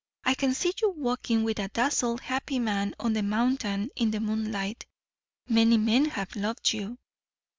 I 0.25 0.33
can 0.33 0.55
see 0.55 0.73
you 0.81 0.89
walking 0.97 1.43
with 1.43 1.59
a 1.59 1.67
dazzled 1.67 2.21
happy 2.21 2.57
man 2.57 2.95
on 2.99 3.13
the 3.13 3.21
mountain 3.21 3.91
in 3.95 4.09
the 4.09 4.19
moonlight. 4.19 4.87
Many 5.47 5.77
men 5.77 6.05
have 6.05 6.35
loved 6.35 6.73
you." 6.73 6.97